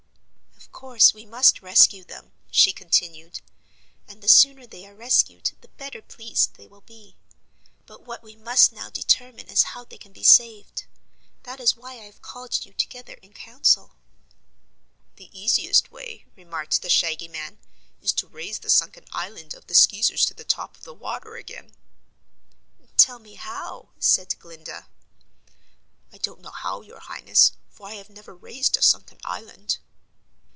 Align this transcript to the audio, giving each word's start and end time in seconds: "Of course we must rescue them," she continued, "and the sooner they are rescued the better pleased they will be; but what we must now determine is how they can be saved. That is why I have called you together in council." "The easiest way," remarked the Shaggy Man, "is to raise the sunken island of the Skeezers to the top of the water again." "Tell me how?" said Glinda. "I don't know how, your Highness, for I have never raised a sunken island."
"Of 0.55 0.83
course 0.91 1.13
we 1.13 1.25
must 1.27 1.61
rescue 1.61 2.03
them," 2.03 2.31
she 2.49 2.73
continued, 2.73 3.41
"and 4.07 4.23
the 4.23 4.27
sooner 4.27 4.65
they 4.65 4.87
are 4.87 4.95
rescued 4.95 5.51
the 5.61 5.67
better 5.67 6.01
pleased 6.01 6.55
they 6.55 6.65
will 6.67 6.81
be; 6.81 7.17
but 7.85 8.01
what 8.03 8.23
we 8.23 8.35
must 8.35 8.71
now 8.71 8.89
determine 8.89 9.47
is 9.47 9.61
how 9.61 9.83
they 9.85 9.99
can 9.99 10.11
be 10.11 10.23
saved. 10.23 10.85
That 11.43 11.59
is 11.59 11.75
why 11.75 11.93
I 11.99 12.05
have 12.05 12.21
called 12.23 12.65
you 12.65 12.73
together 12.73 13.13
in 13.15 13.33
council." 13.33 13.93
"The 15.17 15.29
easiest 15.37 15.91
way," 15.91 16.25
remarked 16.35 16.81
the 16.81 16.89
Shaggy 16.89 17.27
Man, 17.27 17.59
"is 18.01 18.11
to 18.13 18.27
raise 18.27 18.57
the 18.59 18.69
sunken 18.69 19.05
island 19.11 19.53
of 19.53 19.67
the 19.67 19.75
Skeezers 19.75 20.25
to 20.27 20.33
the 20.33 20.43
top 20.45 20.77
of 20.77 20.83
the 20.83 20.95
water 20.95 21.35
again." 21.35 21.75
"Tell 22.97 23.19
me 23.19 23.35
how?" 23.35 23.89
said 23.99 24.39
Glinda. 24.39 24.87
"I 26.11 26.17
don't 26.17 26.41
know 26.41 26.49
how, 26.49 26.81
your 26.81 27.01
Highness, 27.01 27.51
for 27.69 27.87
I 27.87 27.95
have 27.95 28.09
never 28.09 28.33
raised 28.33 28.75
a 28.77 28.81
sunken 28.81 29.19
island." 29.23 29.77